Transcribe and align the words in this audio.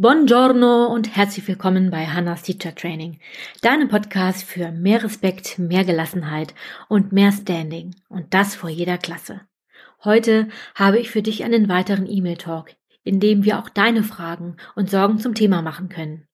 Buongiorno 0.00 0.86
und 0.86 1.16
herzlich 1.16 1.48
willkommen 1.48 1.90
bei 1.90 2.06
Hannas 2.06 2.44
Teacher 2.44 2.72
Training, 2.72 3.18
deinem 3.62 3.88
Podcast 3.88 4.44
für 4.44 4.70
mehr 4.70 5.02
Respekt, 5.02 5.58
mehr 5.58 5.84
Gelassenheit 5.84 6.54
und 6.86 7.10
mehr 7.10 7.32
Standing 7.32 7.96
und 8.08 8.32
das 8.32 8.54
vor 8.54 8.70
jeder 8.70 8.96
Klasse. 8.96 9.40
Heute 10.04 10.50
habe 10.76 11.00
ich 11.00 11.10
für 11.10 11.20
dich 11.20 11.42
einen 11.42 11.68
weiteren 11.68 12.08
E-Mail-Talk, 12.08 12.76
in 13.02 13.18
dem 13.18 13.42
wir 13.42 13.58
auch 13.58 13.68
deine 13.68 14.04
Fragen 14.04 14.56
und 14.76 14.88
Sorgen 14.88 15.18
zum 15.18 15.34
Thema 15.34 15.62
machen 15.62 15.88
können. 15.88 16.28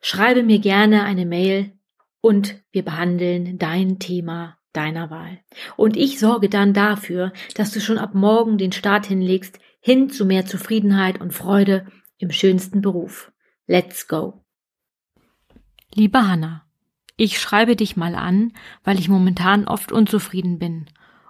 Schreibe 0.00 0.42
mir 0.42 0.58
gerne 0.58 1.04
eine 1.04 1.26
Mail 1.26 1.78
und 2.20 2.56
wir 2.72 2.84
behandeln 2.84 3.56
dein 3.56 4.00
Thema 4.00 4.58
deiner 4.72 5.10
Wahl. 5.10 5.38
Und 5.76 5.96
ich 5.96 6.18
sorge 6.18 6.48
dann 6.48 6.72
dafür, 6.72 7.32
dass 7.54 7.70
du 7.70 7.80
schon 7.80 7.98
ab 7.98 8.16
morgen 8.16 8.58
den 8.58 8.72
Start 8.72 9.06
hinlegst 9.06 9.60
hin 9.78 10.10
zu 10.10 10.24
mehr 10.24 10.44
Zufriedenheit 10.44 11.20
und 11.20 11.32
Freude 11.32 11.86
im 12.18 12.30
schönsten 12.30 12.80
Beruf. 12.80 13.32
Let's 13.66 14.08
go. 14.08 14.44
Liebe 15.94 16.26
Hanna, 16.26 16.64
ich 17.16 17.40
schreibe 17.40 17.76
dich 17.76 17.96
mal 17.96 18.14
an, 18.14 18.52
weil 18.84 18.98
ich 18.98 19.08
momentan 19.08 19.66
oft 19.66 19.92
unzufrieden 19.92 20.58
bin 20.58 20.86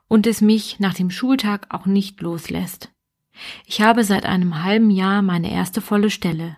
und 0.09 0.27
es 0.27 0.41
mich 0.41 0.81
nach 0.81 0.95
dem 0.95 1.11
Schultag 1.11 1.67
auch 1.71 1.87
nicht 1.87 2.21
loslässt. 2.21 2.93
Ich 3.67 3.81
habe 3.81 4.03
seit 4.05 4.25
einem 4.25 4.65
halben 4.65 4.91
Jahr 4.91 5.23
meine 5.23 5.53
erste 5.53 5.81
volle 5.81 6.11
Stelle 6.11 6.57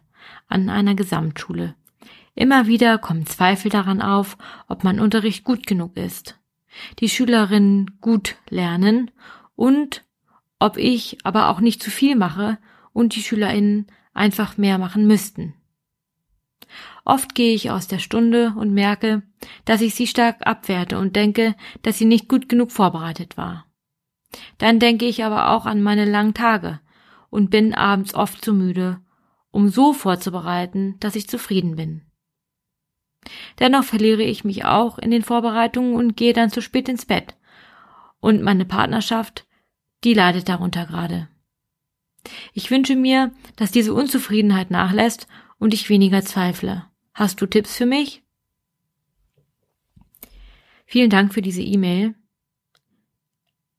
an 0.49 0.71
einer 0.71 0.95
Gesamtschule. 0.95 1.75
Immer 2.35 2.67
wieder 2.67 2.99
kommen 2.99 3.27
Zweifel 3.27 3.71
daran 3.71 4.01
auf, 4.01 4.39
ob 4.69 4.85
mein 4.85 5.01
Unterricht 5.01 5.45
gut 5.45 5.67
genug 5.67 5.97
ist, 5.97 6.39
die 7.01 7.09
Schülerinnen 7.09 7.99
gut 8.01 8.37
lernen 8.49 9.11
und 9.57 10.05
ob 10.61 10.77
ich 10.77 11.19
aber 11.25 11.49
auch 11.49 11.61
nicht 11.61 11.83
zu 11.83 11.91
viel 11.91 12.17
mache 12.17 12.59
und 12.93 13.17
die 13.17 13.23
Schülerinnen 13.23 13.89
einfach 14.19 14.59
mehr 14.59 14.79
machen 14.79 15.07
müssten. 15.07 15.55
Oft 17.05 17.35
gehe 17.35 17.55
ich 17.55 17.71
aus 17.71 17.89
der 17.89 17.99
Stunde 17.99 18.53
und 18.57 18.75
merke, 18.75 19.23
dass 19.65 19.81
ich 19.81 19.95
sie 19.95 20.07
stark 20.07 20.47
abwerte 20.47 20.99
und 20.99 21.17
denke, 21.17 21.55
dass 21.83 21.97
sie 21.97 22.05
nicht 22.05 22.29
gut 22.29 22.49
genug 22.49 22.71
vorbereitet 22.71 23.39
war. 23.39 23.67
Dann 24.59 24.79
denke 24.79 25.07
ich 25.07 25.25
aber 25.25 25.51
auch 25.51 25.65
an 25.65 25.83
meine 25.83 26.05
langen 26.05 26.35
Tage 26.35 26.81
und 27.31 27.51
bin 27.51 27.75
abends 27.75 28.15
oft 28.15 28.45
zu 28.45 28.53
müde, 28.53 29.01
um 29.51 29.71
so 29.71 29.95
vorzubereiten, 29.95 30.97
dass 31.01 31.17
ich 31.17 31.29
zufrieden 31.29 31.77
bin. 31.77 32.03
Dennoch 33.59 33.85
verliere 33.85 34.23
ich 34.23 34.45
mich 34.45 34.65
auch 34.65 34.99
in 34.99 35.11
den 35.11 35.23
Vorbereitungen 35.23 35.95
und 35.95 36.17
gehe 36.17 36.33
dann 36.33 36.51
zu 36.51 36.61
spät 36.61 36.89
ins 36.89 37.07
Bett. 37.07 37.37
Und 38.21 38.43
meine 38.43 38.65
Partnerschaft, 38.65 39.47
die 40.05 40.15
leidet 40.15 40.49
darunter 40.49 40.87
gerade. 40.87 41.29
Ich 42.53 42.71
wünsche 42.71 42.97
mir, 42.97 43.33
dass 43.57 43.71
diese 43.71 43.95
Unzufriedenheit 43.95 44.71
nachlässt 44.71 45.27
und 45.59 45.75
ich 45.75 45.89
weniger 45.89 46.23
zweifle. 46.23 46.85
Hast 47.15 47.41
du 47.41 47.47
Tipps 47.47 47.77
für 47.77 47.87
mich? 47.87 48.23
Vielen 50.87 51.11
Dank 51.11 51.35
für 51.35 51.43
diese 51.43 51.63
E-Mail. 51.63 52.15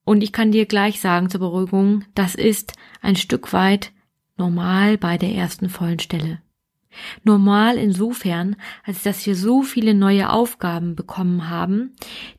Und 0.04 0.24
ich 0.24 0.32
kann 0.32 0.52
dir 0.52 0.66
gleich 0.66 1.00
sagen 1.00 1.30
zur 1.30 1.40
Beruhigung, 1.40 2.06
das 2.16 2.36
ist 2.36 2.74
ein 3.02 3.16
Stück 3.16 3.54
weit 3.54 3.92
normal 4.38 4.98
bei 4.98 5.18
der 5.18 5.34
ersten 5.34 5.70
vollen 5.70 6.00
Stelle. 6.00 6.42
Normal 7.24 7.78
insofern, 7.78 8.56
als 8.84 9.04
dass 9.04 9.26
wir 9.26 9.36
so 9.36 9.62
viele 9.62 9.94
neue 9.94 10.32
Aufgaben 10.32 10.96
bekommen 10.96 11.50
haben, 11.50 11.96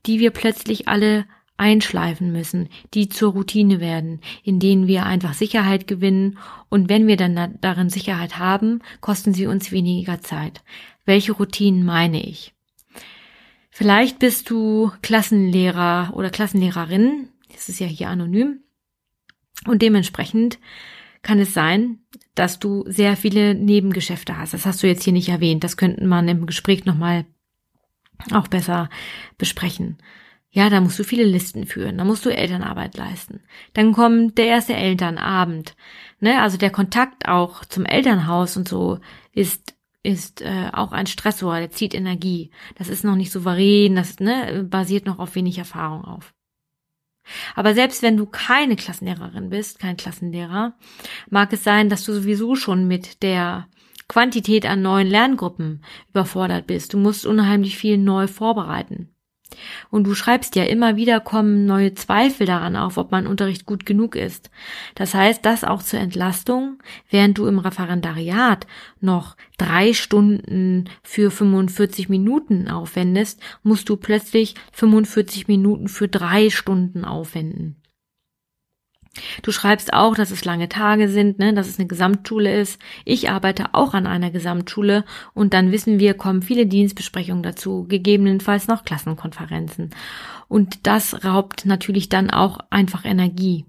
die 0.07 0.19
wir 0.19 0.31
plötzlich 0.31 0.89
alle 0.89 1.27
einschleifen 1.61 2.33
müssen, 2.33 2.69
die 2.95 3.09
zur 3.09 3.33
Routine 3.33 3.81
werden, 3.81 4.21
in 4.43 4.59
denen 4.59 4.87
wir 4.87 5.05
einfach 5.05 5.35
Sicherheit 5.35 5.87
gewinnen 5.87 6.39
und 6.69 6.89
wenn 6.89 7.07
wir 7.07 7.17
dann 7.17 7.59
darin 7.61 7.91
Sicherheit 7.91 8.39
haben, 8.39 8.81
kosten 9.01 9.35
sie 9.35 9.47
uns 9.47 9.71
weniger 9.71 10.21
Zeit. 10.23 10.63
Welche 11.05 11.33
Routinen 11.33 11.85
meine 11.85 12.23
ich? 12.25 12.55
Vielleicht 13.71 14.19
bist 14.19 14.51
du 14.51 14.91
Klassenlehrer 15.03 16.13
oder 16.15 16.31
Klassenlehrerin, 16.31 17.29
das 17.53 17.69
ist 17.69 17.79
ja 17.79 17.87
hier 17.87 18.09
anonym, 18.09 18.61
und 19.67 19.83
dementsprechend 19.83 20.59
kann 21.23 21.39
es 21.39 21.53
sein, 21.53 21.99
dass 22.35 22.59
du 22.59 22.85
sehr 22.87 23.17
viele 23.17 23.55
Nebengeschäfte 23.55 24.39
hast. 24.39 24.55
Das 24.55 24.65
hast 24.65 24.83
du 24.83 24.87
jetzt 24.87 25.05
hier 25.05 25.13
nicht 25.13 25.29
erwähnt. 25.29 25.63
Das 25.63 25.77
könnten 25.77 26.07
man 26.07 26.27
im 26.29 26.47
Gespräch 26.47 26.87
nochmal 26.87 27.27
auch 28.33 28.49
besser 28.49 28.89
besprechen. 29.37 29.99
Ja, 30.53 30.69
da 30.69 30.81
musst 30.81 30.99
du 30.99 31.05
viele 31.05 31.25
Listen 31.25 31.65
führen, 31.67 31.99
da 31.99 32.05
musst 32.05 32.27
du 32.27 32.31
Elternarbeit 32.31 32.97
leisten. 32.97 33.41
Dann 33.73 33.93
kommt 33.93 34.37
der 34.37 34.47
erste 34.47 34.75
Elternabend. 34.75 35.77
Ne? 36.19 36.43
Also 36.43 36.57
der 36.57 36.71
Kontakt 36.71 37.29
auch 37.29 37.65
zum 37.65 37.85
Elternhaus 37.85 38.57
und 38.57 38.69
so 38.69 38.99
ist 39.33 39.75
ist 40.03 40.41
äh, 40.41 40.71
auch 40.73 40.93
ein 40.93 41.07
Stressor, 41.07 41.59
der 41.59 41.71
zieht 41.71 41.95
Energie. 41.95 42.51
Das 42.77 42.89
ist 42.89 43.05
noch 43.05 43.17
nicht 43.17 43.31
souverän, 43.31 43.97
das 43.97 44.19
ne, 44.19 44.67
basiert 44.69 45.07
noch 45.07 45.19
auf 45.19 45.35
wenig 45.35 45.59
Erfahrung 45.59 46.05
auf. 46.05 46.33
Aber 47.55 47.75
selbst 47.75 48.03
wenn 48.03 48.17
du 48.17 48.27
keine 48.27 48.77
Klassenlehrerin 48.77 49.51
bist, 49.51 49.79
kein 49.79 49.97
Klassenlehrer, 49.97 50.75
mag 51.29 51.53
es 51.53 51.65
sein, 51.65 51.89
dass 51.91 52.05
du 52.05 52.13
sowieso 52.15 52.57
schon 52.57 52.89
mit 52.89 53.23
der 53.23 53.69
Quantität 54.09 54.67
an 54.67 54.83
neuen 54.83 55.07
Lerngruppen 55.07 55.85
überfordert 56.09 56.67
bist. 56.67 56.95
Du 56.95 56.99
musst 56.99 57.27
unheimlich 57.27 57.77
viel 57.77 57.99
neu 57.99 58.27
vorbereiten. 58.27 59.15
Und 59.91 60.05
du 60.05 60.15
schreibst 60.15 60.57
ja 60.57 60.65
immer 60.65 60.97
wieder 60.97 61.21
kommen 61.21 61.67
neue 61.67 61.95
Zweifel 61.95 62.47
daran 62.47 62.77
auf, 62.77 62.97
ob 62.97 63.11
mein 63.11 63.27
Unterricht 63.27 63.67
gut 63.67 63.87
genug 63.87 64.17
ist. 64.17 64.51
Das 64.95 65.15
heißt, 65.15 65.45
das 65.45 65.65
auch 65.65 65.83
zur 65.83 66.01
Entlastung, 66.01 66.79
während 67.11 67.39
du 67.39 67.47
im 67.47 67.59
Referendariat 67.59 68.67
noch 69.01 69.37
drei 69.59 69.93
Stunden 69.93 70.89
für 71.03 71.31
45 71.31 72.09
Minuten 72.09 72.69
aufwendest, 72.69 73.41
musst 73.63 73.89
du 73.89 73.97
plötzlich 73.97 74.55
45 74.73 75.49
Minuten 75.49 75.89
für 75.89 76.09
drei 76.09 76.51
Stunden 76.51 77.05
aufwenden. 77.05 77.80
Du 79.43 79.51
schreibst 79.51 79.93
auch, 79.93 80.15
dass 80.15 80.31
es 80.31 80.45
lange 80.45 80.69
Tage 80.69 81.09
sind, 81.09 81.39
ne, 81.39 81.53
dass 81.53 81.69
es 81.69 81.79
eine 81.79 81.89
Gesamtschule 81.89 82.61
ist. 82.61 82.81
Ich 83.05 83.29
arbeite 83.29 83.75
auch 83.75 83.93
an 83.93 84.07
einer 84.07 84.31
Gesamtschule 84.31 85.05
und 85.35 85.53
dann 85.53 85.73
wissen 85.73 85.99
wir, 85.99 86.15
kommen 86.15 86.43
viele 86.43 86.67
Dienstbesprechungen 86.67 87.43
dazu, 87.43 87.87
gegebenenfalls 87.89 88.69
noch 88.69 88.85
Klassenkonferenzen. 88.85 89.91
Und 90.47 90.87
das 90.87 91.25
raubt 91.25 91.67
natürlich 91.67 92.09
dann 92.09 92.31
auch 92.31 92.59
einfach 92.71 93.05
Energie. 93.05 93.67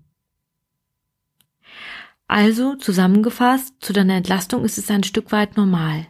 Also 2.28 2.76
zusammengefasst, 2.76 3.74
zu 3.80 3.94
deiner 3.94 4.16
Entlastung 4.16 4.64
ist 4.64 4.78
es 4.78 4.90
ein 4.92 5.04
Stück 5.04 5.32
weit 5.32 5.58
normal. 5.58 6.08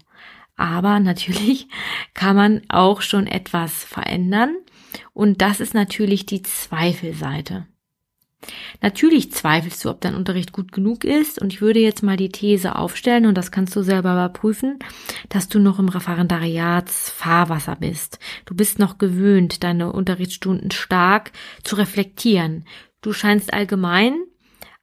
Aber 0.56 1.00
natürlich 1.00 1.68
kann 2.14 2.36
man 2.36 2.62
auch 2.70 3.02
schon 3.02 3.28
etwas 3.28 3.84
verändern. 3.86 4.56
Und 5.14 5.42
das 5.42 5.62
ist 5.62 5.74
natürlich 5.74 6.26
die 6.26 6.44
Zweifelseite. 6.44 7.66
Natürlich 8.82 9.32
zweifelst 9.32 9.84
du, 9.86 9.90
ob 9.90 10.02
dein 10.02 10.16
Unterricht 10.16 10.52
gut 10.52 10.72
genug 10.72 11.04
ist 11.04 11.40
und 11.40 11.54
ich 11.54 11.62
würde 11.62 11.80
jetzt 11.80 12.02
mal 12.02 12.18
die 12.18 12.30
These 12.30 12.76
aufstellen 12.76 13.26
und 13.28 13.36
das 13.36 13.52
kannst 13.52 13.76
du 13.76 13.84
selber 13.84 14.14
überprüfen, 14.14 14.80
dass 15.30 15.48
du 15.48 15.60
noch 15.60 15.80
im 15.80 15.90
Referendariatsfahrwasser 15.90 17.76
bist. 17.76 18.20
Du 18.46 18.56
bist 18.56 18.80
noch 18.80 18.98
gewöhnt, 18.98 19.64
deine 19.64 19.92
Unterrichtsstunden 19.92 20.72
stark 20.72 21.32
zu 21.64 21.76
reflektieren. 21.76 22.66
Du 23.02 23.14
scheinst 23.14 23.54
allgemein 23.54 24.16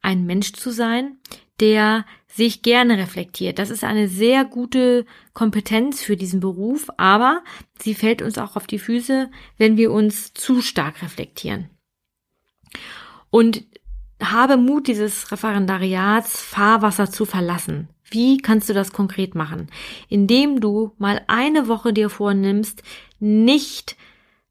ein 0.03 0.25
Mensch 0.25 0.53
zu 0.53 0.71
sein, 0.71 1.19
der 1.61 2.05
sich 2.29 2.63
gerne 2.63 2.99
reflektiert. 2.99 3.59
Das 3.59 3.71
ist 3.71 3.83
eine 3.83 4.07
sehr 4.07 4.45
gute 4.45 5.07
Kompetenz 5.33 6.03
für 6.03 6.17
diesen 6.17 6.39
Beruf, 6.39 6.89
aber 6.97 7.43
sie 7.81 7.95
fällt 7.95 8.23
uns 8.23 8.39
auch 8.39 8.55
auf 8.55 8.69
die 8.69 8.79
Füße, 8.79 9.31
wenn 9.57 9.77
wir 9.77 9.91
uns 9.91 10.33
zu 10.35 10.63
stark 10.63 11.03
reflektieren. 11.03 11.69
Und 13.31 13.65
habe 14.23 14.57
Mut, 14.57 14.89
dieses 14.89 15.31
Referendariats 15.31 16.43
Fahrwasser 16.43 17.11
zu 17.11 17.25
verlassen. 17.25 17.89
Wie 18.11 18.39
kannst 18.39 18.69
du 18.69 18.75
das 18.75 18.93
konkret 18.93 19.35
machen? 19.35 19.69
Indem 20.09 20.61
du 20.61 20.93
mal 20.99 21.23
eine 21.27 21.69
Woche 21.69 21.93
dir 21.93 22.11
vornimmst, 22.11 22.83
nicht 23.21 23.97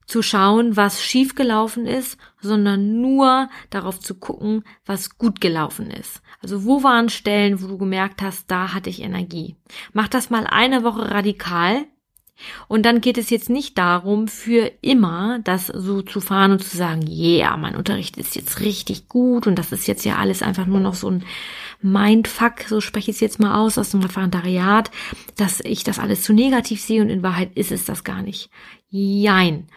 zu 0.06 0.22
schauen, 0.22 0.76
was 0.76 1.02
schiefgelaufen 1.02 1.86
ist, 1.86 2.18
sondern 2.40 3.00
nur 3.00 3.50
darauf 3.68 4.00
zu 4.00 4.14
gucken, 4.14 4.64
was 4.86 5.18
gut 5.18 5.40
gelaufen 5.40 5.90
ist. 5.90 6.22
Also 6.40 6.64
wo 6.64 6.82
waren 6.82 7.10
Stellen, 7.10 7.62
wo 7.62 7.66
du 7.66 7.76
gemerkt 7.76 8.22
hast, 8.22 8.50
da 8.50 8.72
hatte 8.72 8.88
ich 8.88 9.02
Energie. 9.02 9.56
Mach 9.92 10.08
das 10.08 10.30
mal 10.30 10.46
eine 10.46 10.82
Woche 10.82 11.10
radikal 11.10 11.84
und 12.68 12.84
dann 12.84 13.00
geht 13.00 13.18
es 13.18 13.30
jetzt 13.30 13.50
nicht 13.50 13.78
darum, 13.78 14.28
für 14.28 14.70
immer 14.80 15.40
das 15.44 15.66
so 15.66 16.02
zu 16.02 16.20
fahren 16.20 16.52
und 16.52 16.64
zu 16.64 16.76
sagen, 16.76 17.06
yeah, 17.08 17.56
mein 17.56 17.76
Unterricht 17.76 18.16
ist 18.16 18.36
jetzt 18.36 18.60
richtig 18.60 19.08
gut 19.08 19.46
und 19.46 19.58
das 19.58 19.72
ist 19.72 19.86
jetzt 19.86 20.04
ja 20.04 20.16
alles 20.16 20.42
einfach 20.42 20.66
nur 20.66 20.80
noch 20.80 20.94
so 20.94 21.10
ein 21.10 21.24
Mindfuck, 21.80 22.62
so 22.66 22.80
spreche 22.80 23.10
ich 23.10 23.16
es 23.16 23.20
jetzt 23.20 23.40
mal 23.40 23.56
aus 23.56 23.78
aus 23.78 23.90
dem 23.90 24.00
Referendariat, 24.00 24.90
dass 25.36 25.60
ich 25.60 25.84
das 25.84 25.98
alles 25.98 26.22
zu 26.22 26.32
negativ 26.32 26.80
sehe 26.80 27.02
und 27.02 27.10
in 27.10 27.22
Wahrheit 27.22 27.50
ist 27.56 27.72
es 27.72 27.84
das 27.84 28.04
gar 28.04 28.22
nicht. 28.22 28.50
Jein. 28.90 29.68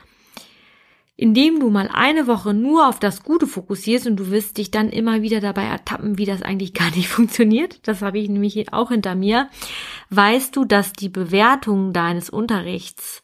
Indem 1.21 1.59
du 1.59 1.69
mal 1.69 1.87
eine 1.93 2.25
Woche 2.25 2.51
nur 2.51 2.87
auf 2.87 2.97
das 2.97 3.21
Gute 3.21 3.45
fokussierst 3.45 4.07
und 4.07 4.15
du 4.15 4.31
wirst 4.31 4.57
dich 4.57 4.71
dann 4.71 4.89
immer 4.89 5.21
wieder 5.21 5.39
dabei 5.39 5.65
ertappen, 5.65 6.17
wie 6.17 6.25
das 6.25 6.41
eigentlich 6.41 6.73
gar 6.81 6.89
nicht 6.89 7.09
funktioniert, 7.09 7.87
das 7.87 8.01
habe 8.01 8.17
ich 8.17 8.27
nämlich 8.27 8.73
auch 8.73 8.89
hinter 8.89 9.13
mir, 9.13 9.47
weißt 10.09 10.55
du, 10.55 10.65
dass 10.65 10.93
die 10.93 11.09
Bewertung 11.09 11.93
deines 11.93 12.31
Unterrichts 12.31 13.21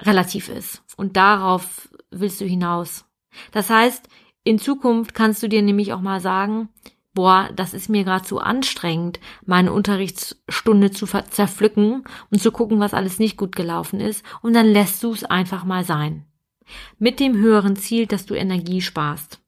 relativ 0.00 0.48
ist. 0.48 0.82
Und 0.96 1.18
darauf 1.18 1.90
willst 2.10 2.40
du 2.40 2.46
hinaus. 2.46 3.04
Das 3.52 3.68
heißt, 3.68 4.08
in 4.42 4.58
Zukunft 4.58 5.12
kannst 5.12 5.42
du 5.42 5.48
dir 5.48 5.60
nämlich 5.60 5.92
auch 5.92 6.00
mal 6.00 6.20
sagen, 6.20 6.70
boah, 7.12 7.50
das 7.54 7.74
ist 7.74 7.90
mir 7.90 8.04
gerade 8.04 8.24
zu 8.24 8.38
anstrengend, 8.38 9.20
meine 9.44 9.74
Unterrichtsstunde 9.74 10.90
zu 10.90 11.04
zerpflücken 11.04 12.04
und 12.30 12.40
zu 12.40 12.50
gucken, 12.50 12.80
was 12.80 12.94
alles 12.94 13.18
nicht 13.18 13.36
gut 13.36 13.54
gelaufen 13.54 14.00
ist, 14.00 14.24
und 14.40 14.54
dann 14.54 14.66
lässt 14.66 15.02
du 15.02 15.12
es 15.12 15.24
einfach 15.24 15.66
mal 15.66 15.84
sein. 15.84 16.24
Mit 16.98 17.20
dem 17.20 17.36
höheren 17.36 17.76
Ziel, 17.76 18.06
dass 18.06 18.26
du 18.26 18.34
Energie 18.34 18.80
sparst. 18.80 19.40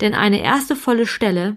Denn 0.00 0.14
eine 0.14 0.42
erste 0.42 0.76
volle 0.76 1.06
Stelle 1.06 1.56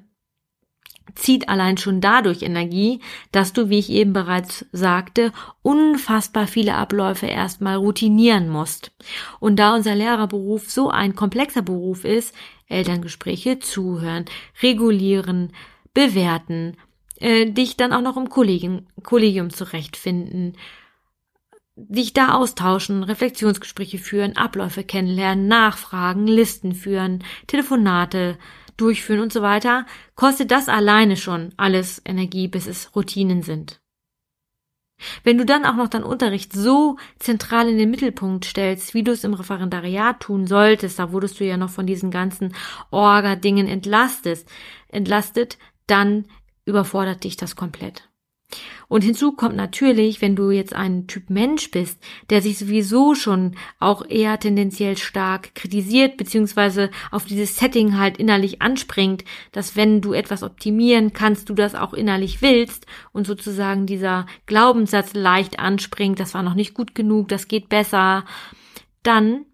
zieht 1.14 1.50
allein 1.50 1.78
schon 1.78 2.02
dadurch 2.02 2.42
Energie, 2.42 3.00
dass 3.32 3.54
du, 3.54 3.70
wie 3.70 3.80
ich 3.80 3.90
eben 3.90 4.14
bereits 4.14 4.66
sagte, 4.72 5.32
unfassbar 5.62 6.48
viele 6.48 6.76
Abläufe 6.76 7.26
erstmal 7.26 7.78
routinieren 7.78 8.50
musst. 8.50 8.92
Und 9.40 9.58
da 9.58 9.76
unser 9.76 9.96
Lehrerberuf 9.96 10.70
so 10.70 10.90
ein 10.90 11.16
komplexer 11.16 11.62
Beruf 11.62 12.04
ist, 12.06 12.36
Elterngespräche 12.68 13.60
zuhören, 13.60 14.26
regulieren, 14.62 15.54
bewerten, 15.94 16.78
äh, 17.20 17.46
dich 17.46 17.78
dann 17.78 17.94
auch 17.94 18.02
noch 18.02 18.18
im 18.18 18.30
Kollegium, 18.30 18.88
Kollegium 19.04 19.50
zurechtfinden, 19.52 20.58
dich 21.76 22.14
da 22.14 22.34
austauschen, 22.34 23.04
Reflexionsgespräche 23.04 23.98
führen, 23.98 24.38
Abläufe 24.38 24.84
kennenlernen, 24.84 25.48
nachfragen, 25.48 26.28
Listen 26.28 26.74
führen, 26.74 27.24
Telefonate 27.48 28.38
durchführen 28.78 29.22
und 29.22 29.34
so 29.34 29.42
weiter, 29.42 29.86
kostet 30.16 30.52
das 30.52 30.70
alleine 30.70 31.18
schon 31.18 31.54
alles 31.58 32.02
Energie, 32.06 32.48
bis 32.48 32.68
es 32.68 32.96
Routinen 32.96 33.42
sind. 33.42 33.80
Wenn 35.24 35.38
du 35.38 35.46
dann 35.46 35.66
auch 35.66 35.76
noch 35.76 35.90
dein 35.90 36.04
Unterricht 36.04 36.54
so 36.54 36.98
zentral 37.20 37.68
in 37.68 37.78
den 37.78 37.92
Mittelpunkt 37.92 38.46
stellst, 38.46 38.94
wie 38.94 39.04
du 39.04 39.12
es 39.12 39.26
im 39.26 39.34
Referendariat 39.34 40.22
tun 40.22 40.48
solltest, 40.48 41.00
da 41.00 41.12
wurdest 41.12 41.40
du 41.40 41.46
ja 41.46 41.58
noch 41.58 41.70
von 41.70 41.86
diesen 41.86 42.12
ganzen 42.12 42.56
Orga-Dingen 42.92 43.68
entlastet, 43.68 44.46
entlastet, 44.88 45.58
dann 45.88 46.26
überfordert 46.64 47.26
dich 47.26 47.36
das 47.36 47.58
komplett. 47.58 48.10
Und 48.88 49.04
hinzu 49.04 49.32
kommt 49.32 49.56
natürlich, 49.56 50.22
wenn 50.22 50.36
du 50.36 50.52
jetzt 50.52 50.74
ein 50.74 51.08
Typ 51.08 51.30
Mensch 51.30 51.72
bist, 51.72 52.00
der 52.30 52.42
sich 52.42 52.58
sowieso 52.58 53.16
schon 53.16 53.56
auch 53.80 54.08
eher 54.08 54.40
tendenziell 54.40 54.98
stark 54.98 55.56
kritisiert, 55.56 56.18
beziehungsweise 56.18 56.92
auf 57.12 57.26
dieses 57.26 57.58
Setting 57.58 57.98
halt 57.98 58.18
innerlich 58.18 58.62
anspringt, 58.62 59.24
dass 59.52 59.76
wenn 59.76 60.02
du 60.02 60.14
etwas 60.14 60.44
optimieren 60.44 61.14
kannst, 61.14 61.50
du 61.50 61.56
das 61.56 61.74
auch 61.76 61.94
innerlich 61.94 62.42
willst 62.42 62.86
und 63.12 63.26
sozusagen 63.26 63.88
dieser 63.88 64.28
Glaubenssatz 64.46 65.14
leicht 65.14 65.60
anspringt, 65.60 66.20
das 66.20 66.34
war 66.34 66.44
noch 66.44 66.56
nicht 66.56 66.74
gut 66.74 66.94
genug, 66.94 67.28
das 67.30 67.48
geht 67.48 67.70
besser, 67.70 68.26
dann 69.02 69.46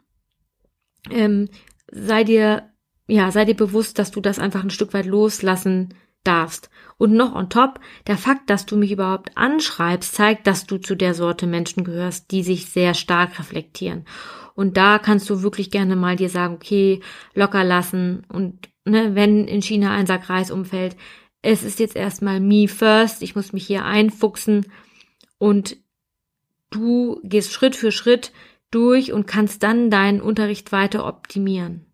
ähm, 1.10 1.48
sei 1.92 2.24
dir, 2.24 2.70
ja, 3.08 3.32
sei 3.32 3.46
dir 3.46 3.56
bewusst, 3.56 3.98
dass 3.98 4.12
du 4.12 4.20
das 4.22 4.40
einfach 4.40 4.64
ein 4.64 4.70
Stück 4.70 4.94
weit 4.94 5.06
loslassen 5.06 5.94
darfst. 6.24 6.70
Und 6.98 7.14
noch 7.14 7.34
on 7.34 7.50
top, 7.50 7.80
der 8.08 8.18
Fakt, 8.18 8.50
dass 8.50 8.66
du 8.66 8.78
mich 8.78 8.92
überhaupt 8.92 9.36
anschreibst, 9.36 10.14
zeigt, 10.14 10.46
dass 10.46 10.68
du 10.68 10.78
zu 10.78 10.96
der 10.96 11.14
Sorte 11.14 11.48
Menschen 11.48 11.84
gehörst, 11.84 12.32
die 12.32 12.44
sich 12.44 12.68
sehr 12.68 12.94
stark 12.94 13.40
reflektieren. 13.40 14.06
Und 14.54 14.78
da 14.78 15.00
kannst 15.00 15.30
du 15.30 15.42
wirklich 15.42 15.72
gerne 15.72 15.96
mal 15.96 16.16
dir 16.16 16.30
sagen, 16.30 16.56
okay, 16.56 17.02
locker 17.34 17.64
lassen 17.64 18.26
und 18.30 18.70
ne, 18.86 19.16
wenn 19.16 19.48
in 19.48 19.62
China 19.62 19.92
ein 19.92 20.06
Sack 20.06 20.30
Reis 20.30 20.52
umfällt, 20.52 20.96
es 21.42 21.64
ist 21.64 21.80
jetzt 21.80 21.96
erstmal 21.96 22.40
me 22.40 22.68
first, 22.68 23.24
ich 23.24 23.36
muss 23.36 23.54
mich 23.54 23.66
hier 23.66 23.86
einfuchsen 23.86 24.68
und 25.38 25.78
du 26.70 27.20
gehst 27.24 27.52
Schritt 27.52 27.76
für 27.76 27.92
Schritt 27.92 28.32
durch 28.70 29.12
und 29.12 29.28
kannst 29.28 29.64
dann 29.64 29.90
deinen 29.90 30.22
Unterricht 30.22 30.72
weiter 30.72 31.06
optimieren. 31.06 31.86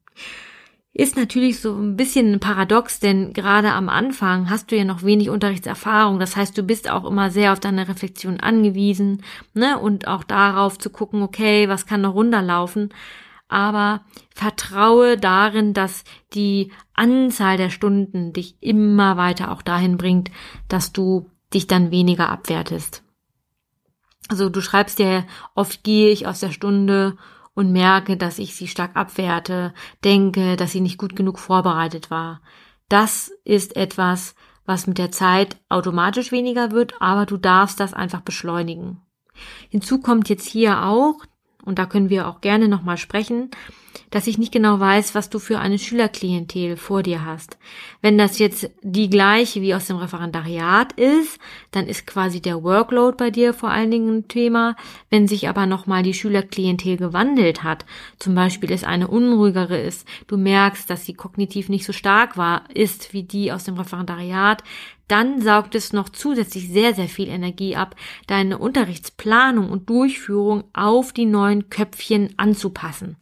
Ist 1.00 1.16
natürlich 1.16 1.60
so 1.60 1.76
ein 1.76 1.96
bisschen 1.96 2.34
ein 2.34 2.40
Paradox, 2.40 3.00
denn 3.00 3.32
gerade 3.32 3.72
am 3.72 3.88
Anfang 3.88 4.50
hast 4.50 4.72
du 4.72 4.76
ja 4.76 4.84
noch 4.84 5.04
wenig 5.04 5.30
Unterrichtserfahrung. 5.30 6.18
Das 6.18 6.36
heißt, 6.36 6.58
du 6.58 6.64
bist 6.64 6.90
auch 6.90 7.06
immer 7.06 7.30
sehr 7.30 7.54
auf 7.54 7.60
deine 7.60 7.88
Reflexion 7.88 8.40
angewiesen, 8.40 9.22
ne? 9.54 9.78
Und 9.78 10.08
auch 10.08 10.24
darauf 10.24 10.80
zu 10.80 10.90
gucken, 10.90 11.22
okay, 11.22 11.70
was 11.70 11.86
kann 11.86 12.02
noch 12.02 12.16
runterlaufen? 12.16 12.90
Aber 13.48 14.06
vertraue 14.34 15.18
darin, 15.18 15.76
dass 15.76 16.04
die 16.34 16.72
Anzahl 16.96 17.58
der 17.58 17.70
Stunden 17.70 18.34
dich 18.34 18.58
immer 18.60 19.18
weiter 19.18 19.52
auch 19.52 19.62
dahin 19.62 19.98
bringt, 19.98 20.32
dass 20.68 20.94
du 20.94 21.30
dich 21.54 21.68
dann 21.68 21.92
weniger 21.92 22.30
abwertest. 22.30 23.04
Also 24.30 24.50
du 24.50 24.62
schreibst 24.62 24.98
dir, 24.98 25.28
oft 25.54 25.84
gehe 25.84 26.10
ich 26.10 26.26
aus 26.26 26.40
der 26.40 26.52
Stunde 26.52 27.18
und 27.58 27.72
merke, 27.72 28.18
dass 28.18 28.38
ich 28.38 28.56
sie 28.56 28.68
stark 28.68 28.96
abwerte, 28.96 29.74
denke, 30.04 30.58
dass 30.58 30.74
sie 30.74 30.80
nicht 30.80 31.00
gut 31.00 31.16
genug 31.16 31.40
vorbereitet 31.40 32.12
war. 32.12 32.40
Das 32.88 33.32
ist 33.46 33.76
etwas, 33.76 34.36
was 34.68 34.86
mit 34.86 35.00
der 35.00 35.10
Zeit 35.10 35.58
automatisch 35.68 36.32
weniger 36.32 36.70
wird, 36.70 36.94
aber 37.00 37.26
du 37.26 37.36
darfst 37.36 37.80
das 37.80 37.96
einfach 37.96 38.22
beschleunigen. 38.22 39.02
Hinzu 39.70 40.00
kommt 40.00 40.30
jetzt 40.30 40.48
hier 40.48 40.84
auch, 40.86 41.16
und 41.68 41.78
da 41.78 41.86
können 41.86 42.10
wir 42.10 42.28
auch 42.28 42.42
gerne 42.42 42.68
nochmal 42.68 42.98
sprechen, 42.98 43.52
dass 44.10 44.28
ich 44.28 44.38
nicht 44.38 44.54
genau 44.54 44.80
weiß, 44.80 45.16
was 45.16 45.30
du 45.30 45.38
für 45.38 45.60
eine 45.60 45.78
Schülerklientel 45.78 46.78
vor 46.78 47.04
dir 47.04 47.26
hast. 47.26 47.58
Wenn 48.02 48.18
das 48.18 48.40
jetzt 48.40 48.70
die 48.82 49.10
gleiche 49.10 49.62
wie 49.62 49.76
aus 49.76 49.88
dem 49.88 49.98
Referendariat 49.98 50.94
ist, 50.94 51.40
dann 51.72 51.88
ist 51.88 52.08
quasi 52.08 52.42
der 52.42 52.64
Workload 52.64 53.18
bei 53.18 53.32
dir 53.32 53.54
vor 53.54 53.70
allen 53.70 53.92
Dingen 53.92 54.20
ein 54.20 54.28
Thema. 54.28 54.76
Wenn 55.10 55.28
sich 55.28 55.50
aber 55.50 55.66
nochmal 55.66 56.04
die 56.04 56.14
Schülerklientel 56.14 56.96
gewandelt 56.96 57.64
hat, 57.64 57.86
zum 58.18 58.34
Beispiel 58.34 58.72
es 58.72 58.84
eine 58.84 59.08
unruhigere 59.10 59.78
ist, 59.78 60.08
du 60.28 60.38
merkst, 60.38 60.90
dass 60.90 61.06
sie 61.06 61.14
kognitiv 61.14 61.68
nicht 61.68 61.86
so 61.86 61.92
stark 61.92 62.38
war, 62.38 62.64
ist 62.74 63.14
wie 63.14 63.24
die 63.24 63.52
aus 63.52 63.66
dem 63.66 63.76
Referendariat, 63.76 64.64
dann 65.08 65.42
saugt 65.42 65.76
es 65.76 65.94
noch 65.94 66.10
zusätzlich 66.10 66.70
sehr, 66.70 66.94
sehr 66.94 67.08
viel 67.08 67.30
Energie 67.30 67.76
ab, 67.76 67.96
deine 68.28 68.58
Unterrichtsplanung 68.58 69.70
und 69.70 69.90
Durchführung 69.90 70.66
auf 70.74 71.14
die 71.14 71.26
neuen 71.26 71.70
Köpfchen 71.70 72.34
anzupassen. 72.38 73.18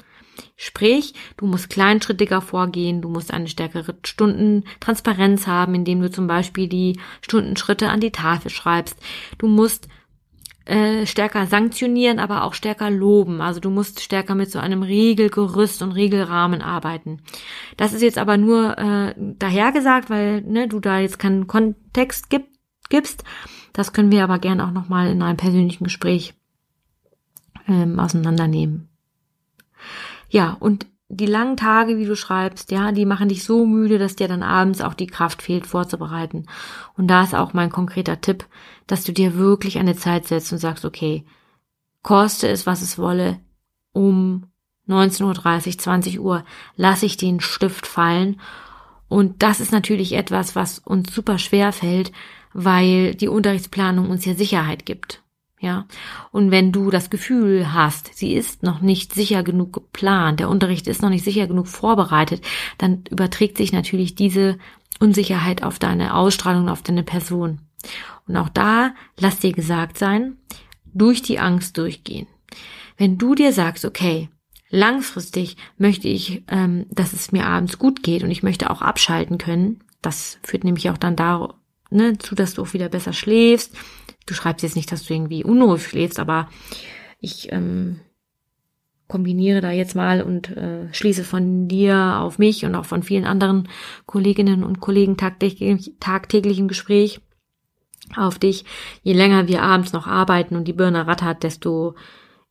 Sprich, 0.58 1.14
du 1.38 1.46
musst 1.46 1.70
kleinschrittiger 1.70 2.42
vorgehen, 2.42 3.02
du 3.02 3.10
musst 3.10 3.34
eine 3.34 3.48
stärkere 3.48 3.96
Stundentransparenz 4.04 5.48
haben, 5.48 5.76
indem 5.76 6.02
du 6.02 6.10
zum 6.10 6.28
Beispiel 6.28 6.68
die 6.68 7.00
Stundenschritte 7.22 7.90
an 7.90 8.00
die 8.00 8.12
Tafel 8.12 8.50
schreibst. 8.50 8.98
Du 9.38 9.48
musst 9.48 9.88
äh, 10.66 11.06
stärker 11.06 11.46
sanktionieren, 11.46 12.20
aber 12.20 12.44
auch 12.44 12.54
stärker 12.54 12.90
loben. 12.90 13.42
Also 13.42 13.60
du 13.60 13.70
musst 13.70 14.02
stärker 14.02 14.36
mit 14.36 14.52
so 14.52 14.60
einem 14.60 14.82
Regelgerüst 14.82 15.82
und 15.82 15.92
Regelrahmen 15.92 16.62
arbeiten. 16.62 17.22
Das 17.78 17.94
ist 17.94 18.02
jetzt 18.02 18.18
aber 18.18 18.38
nur 18.38 18.78
äh, 18.78 19.14
dahergesagt, 19.16 20.10
weil 20.10 20.42
ne, 20.42 20.68
du 20.68 20.80
da 20.80 21.00
jetzt 21.00 21.20
keinen 21.20 21.48
Kontext 21.48 22.30
gib, 22.30 22.48
gibst. 22.90 23.24
Das 23.74 23.94
können 23.94 24.12
wir 24.12 24.24
aber 24.24 24.40
gern 24.40 24.62
auch 24.62 24.72
nochmal 24.72 25.12
in 25.12 25.22
einem 25.22 25.38
persönlichen 25.38 25.84
Gespräch 25.84 26.34
ähm, 27.68 28.00
auseinandernehmen. 28.00 28.90
Ja, 30.30 30.58
und 30.60 30.88
die 31.08 31.28
langen 31.28 31.56
Tage, 31.56 31.98
wie 31.98 32.06
du 32.06 32.16
schreibst, 32.16 32.72
ja, 32.72 32.92
die 32.92 33.06
machen 33.06 33.30
dich 33.30 33.44
so 33.44 33.66
müde, 33.66 34.00
dass 34.00 34.16
dir 34.16 34.28
dann 34.28 34.44
abends 34.44 34.82
auch 34.82 34.96
die 34.96 35.08
Kraft 35.08 35.42
fehlt, 35.42 35.68
vorzubereiten. 35.68 36.48
Und 36.98 37.08
da 37.08 37.24
ist 37.24 37.36
auch 37.36 37.54
mein 37.54 37.70
konkreter 37.70 38.22
Tipp, 38.22 38.46
dass 38.88 39.04
du 39.04 39.12
dir 39.12 39.36
wirklich 39.36 39.78
eine 39.78 39.96
Zeit 39.96 40.28
setzt 40.28 40.52
und 40.52 40.58
sagst, 40.58 40.84
okay, 40.84 41.26
koste 42.02 42.48
es, 42.48 42.66
was 42.66 42.82
es 42.82 42.98
wolle, 42.98 43.40
um 43.92 44.48
19.30 44.88 45.68
Uhr, 45.68 45.78
20 45.78 46.20
Uhr 46.20 46.46
lasse 46.76 47.06
ich 47.06 47.18
den 47.18 47.40
Stift 47.40 47.88
fallen. 47.88 48.40
Und 49.08 49.44
das 49.44 49.60
ist 49.60 49.72
natürlich 49.72 50.14
etwas, 50.14 50.56
was 50.56 50.80
uns 50.80 51.14
super 51.14 51.38
schwer 51.38 51.72
fällt, 51.72 52.12
weil 52.54 53.16
die 53.16 53.28
Unterrichtsplanung 53.28 54.10
uns 54.10 54.26
ja 54.26 54.34
Sicherheit 54.34 54.86
gibt. 54.86 55.22
Ja. 55.66 55.88
Und 56.32 56.52
wenn 56.52 56.72
du 56.72 56.92
das 56.92 57.10
Gefühl 57.10 57.74
hast, 57.74 58.12
sie 58.14 58.36
ist 58.36 58.62
noch 58.62 58.82
nicht 58.82 59.16
sicher 59.16 59.42
genug 59.42 59.74
geplant, 59.74 60.40
der 60.40 60.48
Unterricht 60.48 60.86
ist 60.86 61.02
noch 61.02 61.10
nicht 61.10 61.24
sicher 61.24 61.48
genug 61.48 61.68
vorbereitet, 61.68 62.46
dann 62.78 63.04
überträgt 63.10 63.58
sich 63.58 63.74
natürlich 63.74 64.14
diese 64.14 64.60
Unsicherheit 65.00 65.64
auf 65.64 65.80
deine 65.80 66.14
Ausstrahlung, 66.14 66.70
auf 66.70 66.84
deine 66.84 67.02
Person. 67.02 67.62
Und 68.28 68.38
auch 68.38 68.50
da, 68.50 68.94
lass 69.20 69.40
dir 69.40 69.54
gesagt 69.54 69.98
sein, 69.98 70.38
durch 70.94 71.24
die 71.24 71.40
Angst 71.40 71.80
durchgehen. 71.80 72.28
Wenn 72.96 73.18
du 73.18 73.34
dir 73.34 73.52
sagst, 73.52 73.86
okay, 73.86 74.30
langfristig 74.70 75.58
möchte 75.80 76.08
ich, 76.10 76.44
ähm, 76.48 76.86
dass 76.92 77.12
es 77.12 77.32
mir 77.32 77.48
abends 77.48 77.80
gut 77.80 78.04
geht 78.04 78.22
und 78.22 78.30
ich 78.30 78.44
möchte 78.44 78.70
auch 78.70 78.84
abschalten 78.84 79.40
können, 79.40 79.80
das 80.04 80.38
führt 80.44 80.64
nämlich 80.64 80.92
auch 80.92 80.98
dann 81.00 81.16
dazu, 81.16 81.56
ne, 81.90 82.14
dass 82.34 82.54
du 82.54 82.62
auch 82.62 82.74
wieder 82.74 82.88
besser 82.88 83.14
schläfst, 83.14 83.76
du 84.26 84.34
schreibst 84.34 84.64
jetzt 84.64 84.76
nicht, 84.76 84.92
dass 84.92 85.06
du 85.06 85.14
irgendwie 85.14 85.44
unruhig 85.44 85.88
schläfst, 85.88 86.20
aber 86.20 86.50
ich 87.20 87.52
ähm, 87.52 88.00
kombiniere 89.08 89.62
da 89.62 89.72
jetzt 89.72 89.96
mal 89.96 90.22
und 90.22 90.50
äh, 90.56 90.92
schließe 90.94 91.24
von 91.24 91.68
dir 91.68 92.20
auf 92.20 92.40
mich 92.40 92.66
und 92.66 92.76
auch 92.76 92.86
von 92.86 93.04
vielen 93.04 93.26
anderen 93.26 93.70
Kolleginnen 94.06 94.64
und 94.64 94.80
Kollegen 94.80 95.18
tagtäglich, 95.18 95.94
tagtäglich 96.00 96.60
im 96.60 96.68
Gespräch 96.68 97.22
auf 98.16 98.40
dich. 98.40 98.66
Je 99.04 99.14
länger 99.14 99.48
wir 99.48 99.62
abends 99.62 99.94
noch 99.94 100.08
arbeiten 100.08 100.56
und 100.56 100.68
die 100.68 100.74
Birne 100.74 101.08
rattert, 101.08 101.44
desto 101.44 101.96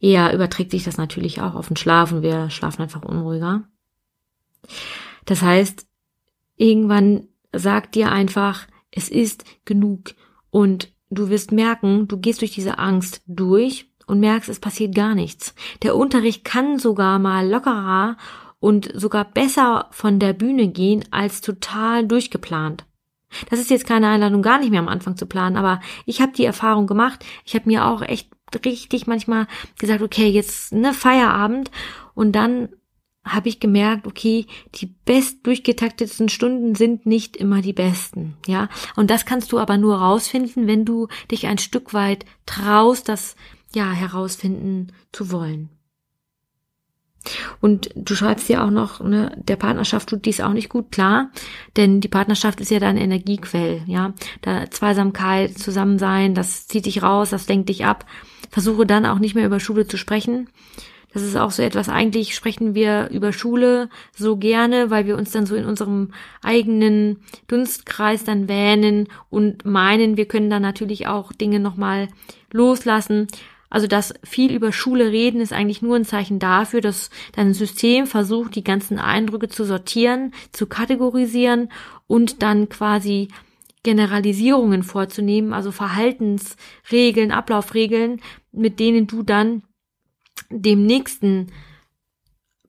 eher 0.00 0.33
überträgt 0.33 0.71
sich 0.71 0.85
das 0.85 0.97
natürlich 0.97 1.40
auch 1.40 1.54
auf 1.54 1.69
den 1.69 1.76
Schlaf 1.76 2.12
und 2.12 2.23
wir 2.23 2.50
schlafen 2.50 2.83
einfach 2.83 3.02
unruhiger. 3.02 3.64
Das 5.25 5.43
heißt, 5.43 5.87
irgendwann 6.57 7.28
sagt 7.52 7.95
dir 7.95 8.12
einfach, 8.12 8.66
es 8.90 9.09
ist 9.09 9.45
genug 9.64 10.14
und 10.50 10.94
du 11.11 11.29
wirst 11.29 11.53
merken, 11.53 12.09
du 12.09 12.19
gehst 12.19 12.41
durch 12.41 12.53
diese 12.53 12.79
Angst 12.79 13.23
durch 13.27 13.91
und 14.07 14.21
merkst, 14.21 14.49
es 14.49 14.61
passiert 14.61 14.95
gar 14.95 15.15
nichts. 15.15 15.55
Der 15.83 15.97
Unterricht 15.97 16.45
kann 16.45 16.79
sogar 16.79 17.19
mal 17.19 17.49
lockerer 17.49 18.17
und 18.61 18.91
sogar 18.95 19.25
besser 19.25 19.89
von 19.91 20.19
der 20.19 20.33
Bühne 20.33 20.69
gehen 20.69 21.05
als 21.11 21.41
total 21.41 22.07
durchgeplant. 22.07 22.85
Das 23.51 23.59
ist 23.59 23.71
jetzt 23.71 23.87
keine 23.87 24.09
Einladung, 24.09 24.43
gar 24.43 24.59
nicht 24.59 24.71
mehr 24.71 24.81
am 24.81 24.89
Anfang 24.89 25.17
zu 25.17 25.27
planen, 25.27 25.57
aber 25.57 25.81
ich 26.07 26.21
habe 26.21 26.33
die 26.33 26.45
Erfahrung 26.45 26.87
gemacht. 26.87 27.25
Ich 27.45 27.55
habe 27.55 27.69
mir 27.69 27.87
auch 27.87 28.03
echt 28.03 28.31
richtig 28.65 29.07
manchmal 29.07 29.47
gesagt, 29.79 30.03
okay, 30.03 30.29
jetzt 30.29 30.73
ne 30.73 30.95
Feierabend 30.95 31.71
und 32.15 32.33
dann 32.33 32.69
habe 33.25 33.49
ich 33.49 33.61
gemerkt, 33.61 34.07
okay, 34.07 34.47
die 34.75 34.87
best 34.87 35.47
durchgetaktetsten 35.47 36.28
Stunden 36.28 36.75
sind 36.75 37.07
nicht 37.07 37.37
immer 37.37 37.62
die 37.62 37.73
besten, 37.73 38.35
ja. 38.47 38.69
Und 38.97 39.11
das 39.11 39.25
kannst 39.25 39.52
du 39.52 39.59
aber 39.59 39.78
nur 39.78 39.97
rausfinden, 39.97 40.66
wenn 40.66 40.85
du 40.85 41.09
dich 41.31 41.47
ein 41.47 41.59
Stück 41.59 41.95
weit 41.95 42.26
traust, 42.47 43.09
das 43.09 43.37
ja 43.75 43.90
herausfinden 43.90 44.93
zu 45.12 45.33
wollen. 45.33 45.71
Und 47.61 47.90
du 47.95 48.14
schreibst 48.14 48.49
ja 48.50 48.64
auch 48.64 48.71
noch, 48.71 49.00
ne, 49.00 49.35
der 49.37 49.57
Partnerschaft 49.57 50.11
tut 50.11 50.26
dies 50.26 50.40
auch 50.40 50.52
nicht 50.52 50.69
gut, 50.69 50.93
klar, 50.93 51.31
denn 51.76 52.00
die 52.00 52.09
Partnerschaft 52.09 52.61
ist 52.61 52.71
ja 52.71 52.78
dein 52.78 52.99
Energiequell, 52.99 53.83
ja. 53.87 54.12
Da 54.43 54.71
Zweisamkeit, 54.71 55.59
Zusammensein, 55.59 56.35
das 56.35 56.66
zieht 56.66 56.87
dich 56.87 57.02
raus, 57.02 57.31
das 57.31 57.49
lenkt 57.49 57.71
dich 57.71 57.87
ab. 57.87 58.04
Versuche 58.50 58.87
dann 58.87 59.07
auch 59.07 59.19
nicht 59.19 59.35
mehr 59.35 59.47
über 59.47 59.61
Schule 59.61 59.87
zu 59.87 59.97
sprechen. 59.97 60.49
Das 61.14 61.23
ist 61.23 61.37
auch 61.37 61.52
so 61.52 61.62
etwas, 61.62 61.88
eigentlich 61.88 62.35
sprechen 62.35 62.75
wir 62.75 63.09
über 63.11 63.33
Schule 63.33 63.88
so 64.16 64.37
gerne, 64.37 64.90
weil 64.90 65.06
wir 65.06 65.16
uns 65.16 65.30
dann 65.30 65.47
so 65.47 65.54
in 65.54 65.64
unserem 65.64 66.11
eigenen 66.42 67.21
Dunstkreis 67.47 68.25
dann 68.25 68.49
wähnen 68.49 69.06
und 69.30 69.64
meinen, 69.64 70.16
wir 70.16 70.26
können 70.26 70.50
dann 70.50 70.62
natürlich 70.62 71.06
auch 71.06 71.33
Dinge 71.33 71.61
nochmal 71.61 72.09
loslassen. 72.52 73.28
Also 73.71 73.87
das 73.87 74.12
viel 74.25 74.52
über 74.52 74.73
Schule 74.73 75.12
reden 75.12 75.40
ist 75.40 75.52
eigentlich 75.52 75.83
nur 75.83 75.94
ein 75.94 76.04
Zeichen 76.04 76.40
dafür, 76.40 76.80
dass 76.80 77.11
dein 77.33 77.54
System 77.54 78.09
versucht, 78.09 78.56
die 78.56 78.64
ganzen 78.64 78.99
Eindrücke 78.99 79.49
zu 79.49 79.64
sortieren, 79.64 80.33
zu 80.50 80.66
kategorisieren 80.66 81.71
und 82.09 82.42
dann 82.42 82.68
quasi 82.68 83.28
Generalisierungen 83.85 84.83
vorzunehmen, 84.83 85.52
also 85.52 85.71
Verhaltensregeln, 85.71 87.30
Ablaufregeln, 87.30 88.21
mit 88.50 88.80
denen 88.80 89.06
du 89.06 89.23
dann 89.23 89.62
dem 90.63 90.87
nächsten 90.87 91.49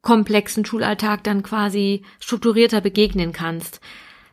komplexen 0.02 0.66
Schulalltag 0.66 1.24
dann 1.24 1.44
quasi 1.44 2.04
strukturierter 2.20 2.82
begegnen 2.82 3.32
kannst. 3.32 3.82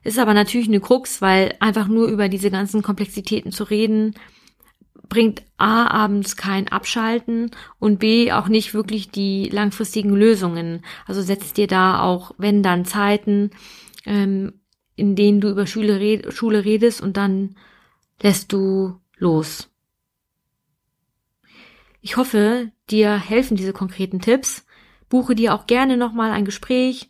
Ist 0.04 0.18
aber 0.18 0.34
natürlich 0.34 0.68
eine 0.68 0.80
Krux, 0.80 1.22
weil 1.22 1.54
einfach 1.60 1.88
nur 1.88 2.08
über 2.08 2.28
diese 2.28 2.50
ganzen 2.50 2.82
Komplexitäten 2.82 3.52
zu 3.52 3.64
reden, 3.64 4.14
bringt 5.08 5.42
A 5.58 5.86
abends 5.88 6.36
kein 6.36 6.68
Abschalten 6.68 7.50
und 7.78 7.98
B 7.98 8.32
auch 8.32 8.48
nicht 8.48 8.74
wirklich 8.74 9.10
die 9.10 9.48
langfristigen 9.48 10.14
Lösungen. 10.14 10.82
Also 11.06 11.22
setzt 11.22 11.56
dir 11.56 11.66
da 11.66 12.02
auch, 12.02 12.32
wenn 12.38 12.62
dann 12.62 12.84
Zeiten, 12.84 13.50
ähm, 14.06 14.60
in 14.96 15.14
denen 15.14 15.40
du 15.40 15.50
über 15.50 15.66
Schule, 15.66 16.00
red 16.00 16.32
Schule 16.32 16.64
redest 16.64 17.00
und 17.00 17.16
dann 17.16 17.56
lässt 18.20 18.52
du 18.52 18.98
los. 19.16 19.71
Ich 22.02 22.18
hoffe, 22.18 22.70
dir 22.90 23.16
helfen 23.16 23.56
diese 23.56 23.72
konkreten 23.72 24.20
Tipps. 24.20 24.66
Buche 25.08 25.34
dir 25.34 25.54
auch 25.54 25.66
gerne 25.66 25.96
nochmal 25.96 26.32
ein 26.32 26.44
Gespräch 26.44 27.08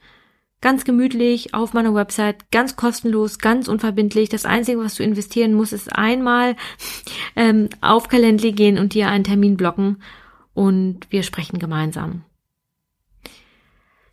Ganz 0.63 0.85
gemütlich 0.85 1.53
auf 1.55 1.75
meiner 1.75 1.93
Website, 1.93 2.53
ganz 2.53 2.77
kostenlos, 2.77 3.41
ganz 3.41 3.67
unverbindlich. 3.67 4.29
Das 4.29 4.45
Einzige, 4.45 4.79
was 4.79 4.95
du 4.95 5.03
investieren 5.03 5.55
musst, 5.55 5.73
ist 5.73 5.93
einmal 5.93 6.55
ähm, 7.37 7.69
auf 7.81 8.09
Calendly 8.09 8.53
gehen 8.53 8.79
und 8.79 8.95
dir 8.95 9.09
einen 9.09 9.25
Termin 9.25 9.57
blocken 9.57 10.01
und 10.55 11.11
wir 11.11 11.25
sprechen 11.25 11.59
gemeinsam. 11.59 12.23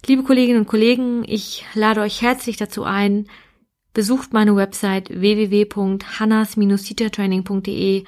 Liebe 0.07 0.23
Kolleginnen 0.23 0.61
und 0.61 0.67
Kollegen, 0.67 1.23
ich 1.23 1.65
lade 1.75 2.01
euch 2.01 2.23
herzlich 2.23 2.57
dazu 2.57 2.83
ein, 2.83 3.27
besucht 3.93 4.33
meine 4.33 4.55
Website 4.55 5.11
www.hannas-teachertraining.de 5.11 8.05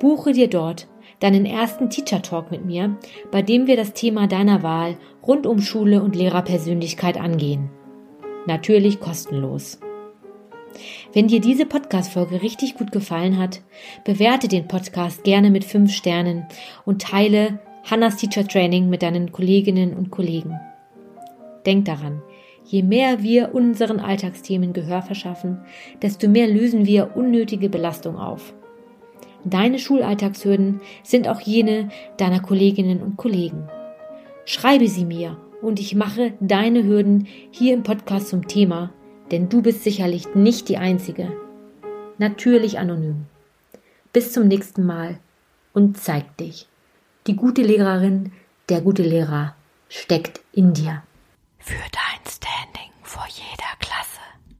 Buche 0.00 0.32
dir 0.32 0.48
dort 0.48 0.88
deinen 1.20 1.46
ersten 1.46 1.90
Teacher 1.90 2.22
Talk 2.22 2.50
mit 2.50 2.64
mir, 2.64 2.96
bei 3.30 3.40
dem 3.40 3.68
wir 3.68 3.76
das 3.76 3.92
Thema 3.92 4.26
deiner 4.26 4.64
Wahl 4.64 4.96
rund 5.24 5.46
um 5.46 5.60
Schule 5.60 6.02
und 6.02 6.16
Lehrerpersönlichkeit 6.16 7.20
angehen. 7.20 7.70
Natürlich 8.46 8.98
kostenlos. 8.98 9.78
Wenn 11.12 11.28
dir 11.28 11.40
diese 11.40 11.66
Podcast-Folge 11.66 12.42
richtig 12.42 12.74
gut 12.74 12.92
gefallen 12.92 13.38
hat, 13.38 13.62
bewerte 14.04 14.48
den 14.48 14.68
Podcast 14.68 15.24
gerne 15.24 15.50
mit 15.50 15.64
fünf 15.64 15.92
Sternen 15.92 16.46
und 16.84 17.02
teile 17.02 17.60
Hannas 17.84 18.16
Teacher 18.16 18.46
Training 18.46 18.88
mit 18.88 19.02
deinen 19.02 19.32
Kolleginnen 19.32 19.94
und 19.94 20.10
Kollegen. 20.10 20.58
Denk 21.64 21.84
daran, 21.84 22.22
je 22.64 22.82
mehr 22.82 23.22
wir 23.22 23.54
unseren 23.54 24.00
Alltagsthemen 24.00 24.72
Gehör 24.72 25.02
verschaffen, 25.02 25.60
desto 26.02 26.28
mehr 26.28 26.48
lösen 26.48 26.86
wir 26.86 27.16
unnötige 27.16 27.68
Belastung 27.68 28.16
auf. 28.16 28.54
Deine 29.44 29.78
Schulalltagshürden 29.78 30.80
sind 31.04 31.28
auch 31.28 31.40
jene 31.40 31.88
deiner 32.16 32.40
Kolleginnen 32.40 33.00
und 33.00 33.16
Kollegen. 33.16 33.68
Schreibe 34.44 34.88
sie 34.88 35.04
mir 35.04 35.36
und 35.62 35.78
ich 35.78 35.94
mache 35.94 36.34
deine 36.40 36.84
Hürden 36.84 37.28
hier 37.50 37.74
im 37.74 37.84
Podcast 37.84 38.28
zum 38.28 38.48
Thema, 38.48 38.92
denn 39.30 39.48
du 39.48 39.62
bist 39.62 39.84
sicherlich 39.84 40.34
nicht 40.34 40.68
die 40.68 40.78
Einzige. 40.78 41.32
Natürlich 42.18 42.78
anonym. 42.78 43.26
Bis 44.12 44.32
zum 44.32 44.48
nächsten 44.48 44.86
Mal 44.86 45.18
und 45.72 45.98
zeig 45.98 46.36
dich. 46.36 46.68
Die 47.26 47.36
gute 47.36 47.62
Lehrerin, 47.62 48.32
der 48.68 48.80
gute 48.80 49.02
Lehrer 49.02 49.54
steckt 49.88 50.40
in 50.52 50.72
dir. 50.72 51.02
Für 51.58 51.74
dein 51.74 52.30
Standing 52.30 52.92
vor 53.02 53.26
jeder 53.28 53.76
Klasse. 53.78 54.15